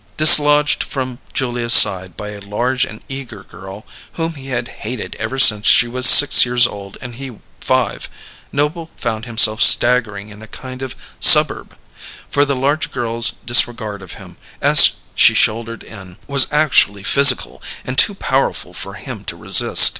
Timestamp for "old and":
6.65-7.13